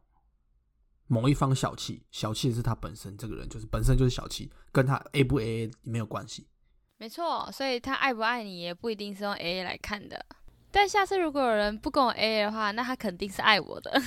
[1.06, 6.46] 某一方小气，小气的是他本身这个人，就是本身就是小气，跟他 A 不 A A 没有关系。
[6.98, 10.24] 没错，所以他爱不爱你也不一定是用 A A 来看的。
[10.70, 14.02] 但下次如果有人不跟我 A A 的话，那他肯定是爱我的。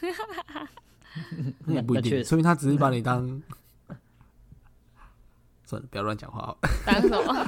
[1.66, 3.40] 那也不一定，说明他只是把你当。
[5.64, 6.56] 算了，不要乱讲话。
[6.84, 7.46] 当什么？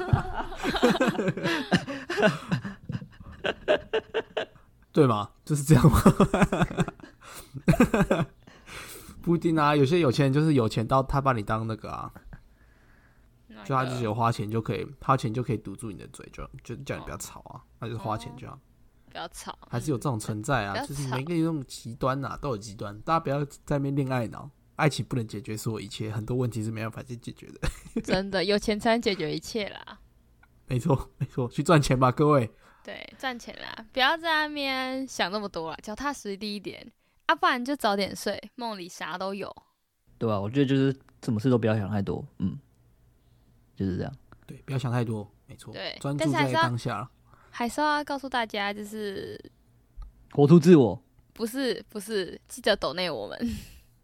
[4.93, 5.31] 对吗？
[5.45, 6.01] 就是这样吗？
[9.23, 12.13] 不一定啊，有些有钱人就是有钱到他把你当那个啊，
[13.65, 18.59] 就他就是有花钱就可以，花钱就可以堵住你的嘴，就就叫你不要吵啊，那就是花钱就好。
[19.11, 27.61] 不要吵，还是有这种存在啊，就是每个人这种极端呐、都有极端，大家不要在那边恋爱脑，爱情不能解决所有一切，很多问题是没办法去解决的。
[28.03, 30.01] 真的有钱才能解决一切啦。
[30.67, 32.51] 没错，没错，去赚钱吧，各位。
[32.83, 36.91] 对，赚钱啦，不要在那边想那么多了，脚踏实地一点，
[37.27, 39.55] 啊，不然就早点睡，梦里啥都有。
[40.19, 42.59] 对吧、我觉得就是什么事都不要想太多，嗯，
[43.75, 44.13] 就是这样。
[44.47, 47.11] 对，不要想太多，没错，对专注在当下了。
[47.51, 49.41] 还是要告诉大家，就是
[50.33, 51.03] 活出自我，
[51.33, 53.39] 不是不是，记得抖内我们，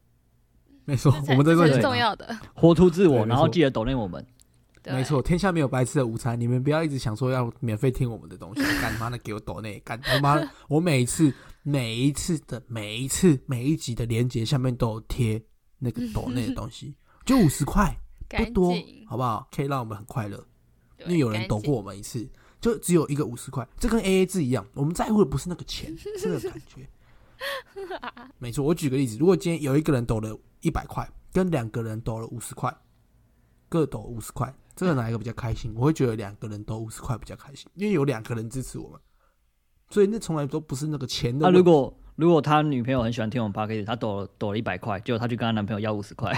[0.86, 2.38] 没错，我们在这是重要的。
[2.54, 4.24] 活出自我，然后记得抖内我们。
[4.86, 11.30] 没错，天下没有白吃的午餐，你们不要一直想说要免费听我们的东西， 干妈的给我抖内，干他妈的，我每一次
[11.62, 15.40] 每一次的每一次每一集的连接下面都有贴
[15.78, 16.96] 那个抖内的东西，
[17.26, 17.94] 就五十块，
[18.30, 18.74] 不多，，
[19.06, 19.48] 好不好？
[19.50, 20.46] 可以让我们很快乐。
[21.00, 22.28] 因为有人抖过我们一次，
[22.60, 26.88] 就只有一个五十块，这跟 A A 制一样，我们在乎的不是那个钱，是那个感觉。
[28.38, 32.70] 没错，我举个例子，如果今天有一个人抖了一百块，跟两个人抖了五十块，
[33.68, 35.72] 各抖五十块，这个哪一个比较开心？
[35.74, 39.00] 我会觉得两个人抖五十块比较开心，因为有两个人支持我们，
[39.88, 41.58] 所以那从来都不是那个钱的那、问题。
[41.58, 46.30] 如果如果他女朋友很喜欢听我们 p o d c a s 他抖了抖了一百块，结果他去跟他男朋友要五十块，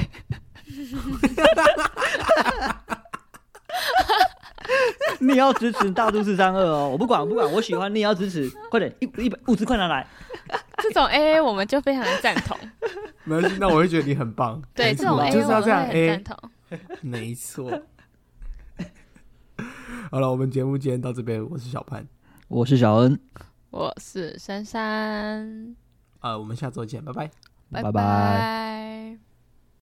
[5.18, 10.06] 你要支持大都市三二哦，我不管，我不管，我喜欢，你也要支持，快点，一一百五十块拿来。
[10.78, 12.56] 这种 A A 我们就非常的赞同。
[13.24, 14.62] 没关系，那我会觉得你很棒。
[14.74, 16.38] 对，没这种错 A 就 A 是要这样我们会很 A，赞同。
[17.00, 17.70] 没错。
[20.12, 22.06] 好了，我们节目今天到这边，我是小潘，
[22.48, 23.18] 我是小恩，
[23.72, 25.74] 我是珊珊，
[26.20, 27.30] 呃，我们下周见，拜拜。
[27.70, 27.90] 拜拜拜。
[27.90, 29.18] 拜